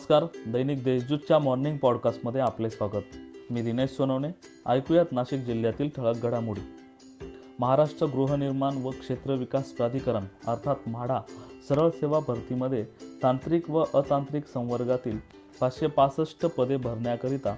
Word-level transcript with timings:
नमस्कार 0.00 0.24
दैनिक 0.52 0.82
देशदूतच्या 0.84 1.38
मॉर्निंग 1.38 1.76
पॉडकास्टमध्ये 1.76 2.40
आपले 2.40 2.70
स्वागत. 2.70 3.16
मी 3.50 3.62
दिनेश 3.62 3.90
सोनवणे 3.90 4.28
ऐकूयात 4.66 5.12
नाशिक 5.12 5.40
जिल्ह्यातील 5.40 5.88
ठळक 5.96 6.22
घडामोडी. 6.22 6.60
महाराष्ट्र 7.58 8.06
गृहनिर्माण 8.06 8.76
व 8.76 8.90
क्षेत्र 8.90 9.34
विकास 9.34 9.70
प्राधिकरण 9.70 10.24
अर्थात 10.46 10.76
म्हाडा 10.86 11.20
सरळ 11.68 11.90
सेवा 11.90 12.20
भरतीमध्ये 12.28 12.84
तांत्रिक 13.22 13.70
व 13.70 13.84
अतांत्रिक 13.94 14.46
संवर्गातील 14.54 15.18
पाचशे 15.60 15.86
पासष्ट 15.86 16.46
पदे 16.46 16.76
भरण्याकरिता 16.76 17.54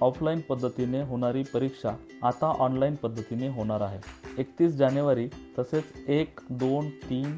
ऑफलाईन 0.00 0.40
पद्धतीने 0.40 1.02
होणारी 1.02 1.42
परीक्षा 1.42 1.90
आता 2.22 2.46
ऑनलाईन 2.58 2.94
पद्धतीने 2.94 3.48
होणार 3.48 3.80
आहे. 3.80 4.00
एकतीस 4.38 4.72
जानेवारी 4.72 5.28
तसेच 5.58 5.84
एक 6.08 6.40
दोन 6.50 6.88
तीन 7.10 7.36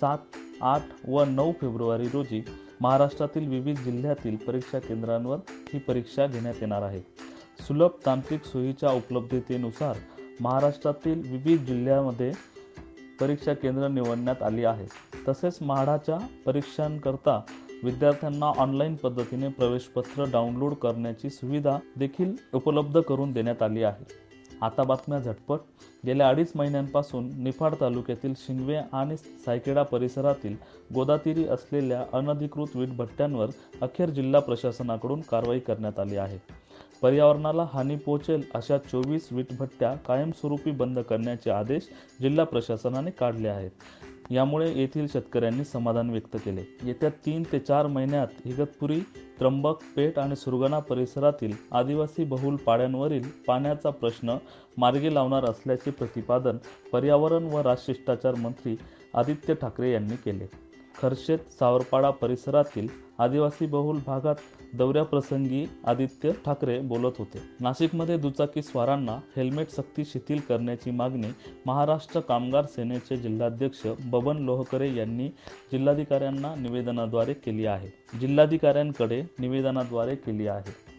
सात 0.00 0.18
आठ 0.62 0.82
व 1.08 1.24
नऊ 1.24 1.52
फेब्रुवारी 1.60 2.08
रोजी 2.08 2.44
महाराष्ट्रातील 2.82 3.48
विविध 3.48 3.76
जिल्ह्यातील 3.78 4.36
परीक्षा 4.36 4.78
केंद्रांवर 4.78 5.38
ही 5.50 5.78
परीक्षा 5.78 6.26
घेण्यात 6.26 6.54
येणार 6.60 6.82
आहे. 6.82 7.00
सुलभ 7.60 7.90
तांत्रिक 8.06 8.44
सोयीच्या 8.44 8.90
उपलब्धतेनुसार 8.90 9.96
महाराष्ट्रातील 10.40 11.22
विविध 11.30 11.64
जिल्ह्यामध्ये 11.64 12.32
परीक्षा 13.20 13.54
केंद्र 13.54 13.88
निवडण्यात 13.88 14.42
आली 14.42 14.64
आहे. 14.64 14.86
तसेच 15.28 15.58
म्हाडाच्या 15.60 16.18
परीक्षांकरता 16.46 17.40
विद्यार्थ्यांना 17.84 18.46
ऑनलाईन 18.46 18.96
पद्धतीने 18.96 19.48
प्रवेशपत्र 19.48 20.24
डाउनलोड 20.32 20.74
करण्याची 20.74 21.30
सुविधा 21.30 21.78
देखील 21.96 22.36
उपलब्ध 22.54 23.00
करून 23.00 23.32
देण्यात 23.32 23.62
आली 23.62 23.82
आहे. 23.82 24.31
आता 24.62 24.82
बातम्या 24.82 25.18
झटपट. 25.18 25.58
गेल्या 26.06 26.28
अडीच 26.28 26.52
महिन्यांपासून 26.54 27.30
निफाड 27.42 27.74
तालुक्यातील 27.80 28.34
शिंगवे 28.36 28.76
आणि 28.92 29.16
सायकेडा 29.16 29.82
परिसरातील 29.82 30.56
गोदातिरी 30.94 31.44
असलेल्या 31.44 32.04
अनधिकृत 32.12 32.76
वीटभट्ट्यांवर 32.76 33.50
अखेर 33.82 34.10
जिल्हा 34.10 34.40
प्रशासनाकडून 34.40 35.20
कारवाई 35.20 35.58
करण्यात 35.58 35.98
आली 35.98 36.16
आहे. 36.16 36.38
पर्यावरणाला 37.02 37.66
हानी 37.72 37.96
पोहोचेल 37.96 38.42
अशा 38.54 38.78
चोवीस 38.78 39.28
वीटभट्ट्या 39.32 39.94
कायमस्वरूपी 39.94 40.70
बंद 40.70 40.98
करण्याचे 40.98 41.50
आदेश 41.50 41.88
जिल्हा 42.20 42.44
प्रशासनाने 42.44 43.10
काढले 43.10 43.48
आहेत. 43.48 43.70
यामुळे 44.32 44.72
येथील 44.74 45.06
शेतकऱ्यांनी 45.06 45.64
समाधान 45.64 46.10
व्यक्त 46.10 46.36
केले. 46.36 46.64
येत्या 46.84 47.08
तीन 47.26 47.42
ते 47.52 47.58
चार 47.58 47.86
महिन्यात 47.86 48.26
इगतपुरी 48.44 49.00
त्र्यंबक 49.38 49.82
पेठ 49.96 50.18
आणि 50.18 50.36
सुरगाणा 50.36 50.78
परिसरातील 50.78 51.52
आदिवासी 51.72 52.24
बहुल 52.24 52.56
पाड्यांवरील 52.56 53.22
पाण्याचा 53.46 53.90
प्रश्न 53.90 54.36
मार्गी 54.76 55.14
लावणार 55.14 55.44
असल्याचे 55.44 55.90
प्रतिपादन 55.90 56.56
पर्यावरण 56.92 57.44
व 57.44 57.60
राजशिष्टाचार 57.60 58.34
मंत्री 58.34 58.76
आदित्य 59.14 59.54
ठाकरे 59.54 59.92
यांनी 59.92 60.16
केले. 60.16 60.71
खर्शेत 61.02 61.38
सावरपाडा 61.58 62.10
परिसरातील 62.10 62.88
आदिवासी 63.18 63.66
बहुल 63.66 63.98
भागात 64.06 64.34
दौऱ्याप्रसंगी 64.74 65.66
आदित्य 65.86 66.32
ठाकरे 66.46 66.78
बोलत 66.78 67.12
होते. 67.18 67.38
नाशिकमध्ये 67.60 68.16
दुचाकी 68.16 68.62
स्वारांना 68.62 69.18
हेल्मेट 69.36 69.70
सक्ती 69.70 70.04
शिथिल 70.04 70.40
करण्याची 70.40 70.90
मागणी 70.90 71.28
महाराष्ट्र 71.66 72.20
कामगार 72.20 72.66
सेनेचे 72.66 73.16
जिल्हाध्यक्ष 73.16 73.86
बबन 74.04 74.36
लोहकरे 74.36 74.94
यांनी 74.94 75.28
जिल्हाधिकाऱ्यांना 75.72 76.54
निवेदनाद्वारे 76.54 77.34
केली 77.34 77.66
आहे. 77.66 78.18
जिल्हाधिकाऱ्यांकडे 78.20 79.22
निवेदनाद्वारे 79.38 80.14
केली 80.14 80.46
आहे. 80.46 80.91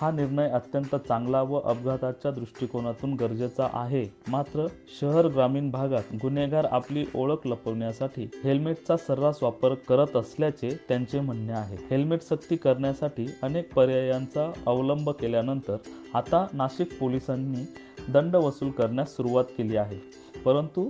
हा 0.00 0.10
निर्णय 0.10 0.48
अत्यंत 0.48 0.94
चांगला 0.96 1.42
व 1.42 1.54
अपघाताच्या 1.54 2.30
दृष्टिकोनातून 2.30 3.14
गरजेचा 3.14 3.68
आहे. 3.72 4.06
मात्र 4.28 4.66
शहर 5.00 5.26
ग्रामीण 5.26 5.70
भागात 5.70 6.14
गुन्हेगार 6.22 6.66
आपली 6.70 7.04
ओळख 7.14 7.46
लपवण्यासाठी 7.46 8.28
हेल्मेटचा 8.44 8.96
सर्रास 8.96 9.42
वापर 9.42 9.74
करत 9.74 10.16
असल्याचे 10.16 10.70
त्यांचे 10.88 11.20
म्हणणे 11.20 11.52
आहे. 11.52 11.76
हेल्मेट 11.90 12.22
सक्ती 12.22 12.56
करण्यासाठी 12.56 13.26
अनेक 13.42 13.74
पर्यायांचा 13.74 14.52
अवलंब 14.66 15.10
केल्यानंतर 15.10 15.76
आता 16.14 16.46
नाशिक 16.52 16.98
पोलिसांनी 16.98 17.66
दंड 18.12 18.36
वसूल 18.36 18.70
करण्यास 18.70 19.16
सुरुवात 19.16 19.44
केली 19.44 19.76
आहे. 19.76 19.98
परंतु 20.44 20.88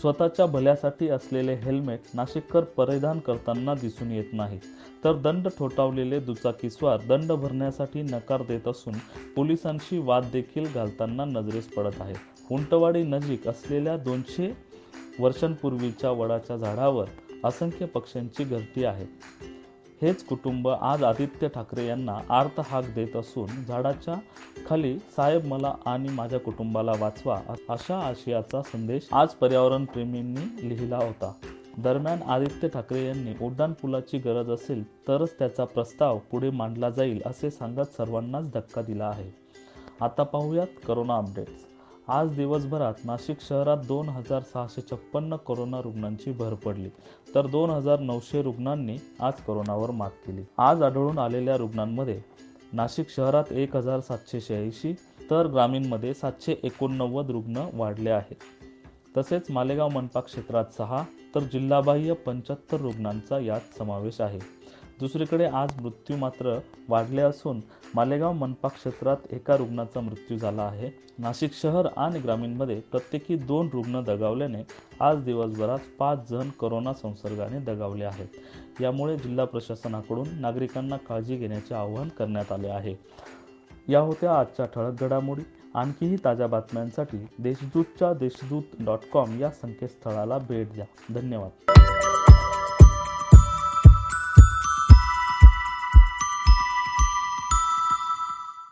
स्वतःच्या 0.00 0.46
भल्यासाठी 0.46 1.08
असलेले 1.08 1.54
हेल्मेट 1.54 2.00
नाशिककर 2.14 2.64
परिधान 2.64 3.18
करताना 3.18 3.74
दिसून 3.74 4.10
येत 4.10 4.24
नाही. 4.32 4.60
तर 5.04 5.12
दंड 5.12 5.48
ठोठावलेले 5.48 6.20
दुचाकीस्वार 6.20 7.00
दंड 7.08 7.32
भरण्यासाठी 7.32 8.02
नकार 8.02 8.42
देत 8.42 8.68
असून 8.68 8.94
पोलिसांशी 9.36 9.98
वाद 9.98 10.24
देखील 10.32 10.66
घालताना 10.74 11.24
नजरेस 11.24 11.66
पडत 11.66 12.00
आहे. 12.00 12.14
उंटवाडी 12.50 13.02
नजीक 13.02 13.48
असलेल्या 13.48 13.96
दोनशे 13.96 14.56
वर्षांपूर्वीच्या 15.18 16.10
वडाच्या 16.10 16.56
झाडावर 16.56 17.06
असंख्य 17.44 17.86
पक्ष्यांची 17.86 18.44
गर्दी 18.44 18.84
आहे. 18.84 19.06
हेच 20.02 20.22
कुटुंब 20.24 20.68
आज 20.68 21.02
आदित्य 21.04 21.48
ठाकरे 21.48 21.86
यांना 21.86 22.16
आर्त 22.30 22.60
हाक 22.64 22.84
देत 22.94 23.16
असून 23.16 23.64
झाडाच्या 23.68 24.14
खाली 24.66 24.96
साहेब 24.98 25.44
मला 25.46 25.74
आणि 25.86 26.08
माझ्या 26.08 26.40
कुटुंबाला 26.40 26.92
वाचवा 26.98 27.40
अशा 27.68 27.98
आशयाचा 27.98 28.62
संदेश 28.62 29.08
आज 29.12 29.28
पर्यावरण 29.28 29.84
प्रेमींनी 29.84 30.68
लिहिला 30.68 30.96
होता. 30.96 31.32
दरम्यान 31.78 32.22
आदित्य 32.22 32.68
ठाकरे 32.68 33.06
यांनी 33.06 33.34
उड्डाणपुलाची 33.42 34.18
गरज 34.18 34.50
असेल 34.50 34.82
तरच 35.08 35.38
त्याचा 35.38 35.64
प्रस्ताव 35.64 36.18
पुढे 36.30 36.50
मांडला 36.50 36.90
जाईल 36.90 37.22
असे 37.26 37.50
सांगत 37.50 37.96
सर्वांनाच 37.96 38.52
धक्का 38.52 38.82
दिला 38.82 39.06
आहे. 39.06 39.30
आता 40.00 40.22
पाहूयात 40.22 40.80
करोना 40.86 41.16
अपडेट्स. 41.16 41.69
आज 42.10 42.28
दिवसभरात 42.36 42.94
नाशिक 43.04 43.40
शहरात 43.40 43.76
दोन 43.88 44.08
हजार 44.08 44.42
सहाशे 44.42 44.80
छप्पन्न 44.80 45.36
कोरोना 45.36 45.80
रुग्णांची 45.80 46.32
भर 46.32 46.54
पडली. 46.54 46.88
तर 47.34 47.46
दोन 47.46 47.70
हजार 47.70 48.00
नऊशे 48.00 48.42
रुग्णांनी 48.42 48.96
आज 49.20 49.32
कोरोनावर 49.32 49.90
मात 49.90 50.10
केली. 50.26 50.42
आज 50.58 50.82
आढळून 50.82 51.18
आलेल्या 51.18 51.56
रुग्णांमध्ये 51.56 52.20
नाशिक 52.72 53.10
शहरात 53.10 53.52
एक 53.52 53.76
हजार 53.76 54.00
सातशे 54.00 54.40
शहाऐंशी 54.40 54.92
तर 55.30 55.46
ग्रामीणमध्ये 55.46 56.14
सातशे 56.14 56.54
एकोणनव्वद 56.62 57.30
रुग्ण 57.30 57.66
वाढले 57.74 58.10
आहेत. 58.10 58.36
तसेच 59.16 59.50
मालेगाव 59.50 59.88
मनपा 59.88 60.20
क्षेत्रात 60.20 60.64
सहा 60.76 61.02
तर 61.34 61.40
जिल्हाबाह्य 61.40 62.12
पंच्याहत्तर 62.12 62.80
रुग्णांचा 62.80 63.38
यात 63.38 63.78
समावेश 63.78 64.20
आहे. 64.20 64.59
दुसरीकडे 65.00 65.44
आज 65.44 65.80
मृत्यू 65.80 66.16
मात्र 66.16 66.58
वाढले 66.88 67.22
असून 67.22 67.60
मालेगाव 67.94 68.32
मनपा 68.32 68.68
क्षेत्रात 68.68 69.16
एका 69.30 69.56
रुग्णाचा 69.56 70.00
मृत्यू 70.00 70.38
झाला 70.38 70.62
आहे. 70.62 70.90
नाशिक 71.18 71.52
शहर 71.52 71.88
आणि 71.96 72.18
ग्रामीणमध्ये 72.18 72.80
प्रत्येकी 72.80 73.36
दोन 73.36 73.68
रुग्ण 73.72 74.04
दगावल्याने 74.04 74.58
आज 75.00 75.24
दिवसभरात 75.24 75.78
पाच 75.98 76.30
जण 76.30 76.50
कोरोना 76.50 76.92
संसर्गाने 76.92 77.58
दगावले 77.58 78.04
आहेत. 78.04 78.28
यामुळे 78.80 79.16
जिल्हा 79.16 79.44
प्रशासनाकडून 79.44 80.28
नागरिकांना 80.34 80.96
काळजी 80.96 81.36
घेण्याचे 81.36 81.74
आवाहन 81.74 82.08
करण्यात 82.08 82.52
आले 82.52 82.68
आहे. 82.68 82.94
या 83.88 84.00
होत्या 84.00 84.40
आजच्या 84.40 84.66
ठळक 84.66 85.02
घडामोडी. 85.02 85.42
आणखीही 85.74 86.16
ताज्या 86.24 86.46
बातम्यांसाठी 86.46 87.26
देशदूतच्या 87.38 88.12
देशदूत 88.12 88.62
डॉट 88.80 88.98
कॉम 89.12 89.38
या 89.38 89.50
संकेतस्थळाला 89.50 90.38
भेट 90.38 90.72
द्या. 90.72 90.86
धन्यवाद. 91.14 91.50